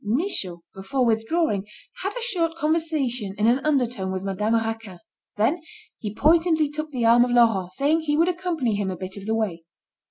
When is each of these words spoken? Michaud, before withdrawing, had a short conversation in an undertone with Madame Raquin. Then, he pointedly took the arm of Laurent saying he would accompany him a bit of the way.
Michaud, 0.03 0.63
before 0.73 1.05
withdrawing, 1.05 1.67
had 2.01 2.13
a 2.17 2.21
short 2.23 2.55
conversation 2.55 3.35
in 3.37 3.45
an 3.45 3.59
undertone 3.63 4.11
with 4.11 4.23
Madame 4.23 4.55
Raquin. 4.55 4.97
Then, 5.37 5.61
he 5.99 6.11
pointedly 6.15 6.71
took 6.71 6.89
the 6.89 7.05
arm 7.05 7.23
of 7.23 7.29
Laurent 7.29 7.71
saying 7.73 7.99
he 8.01 8.17
would 8.17 8.27
accompany 8.27 8.73
him 8.73 8.89
a 8.89 8.97
bit 8.97 9.15
of 9.15 9.27
the 9.27 9.35
way. 9.35 9.61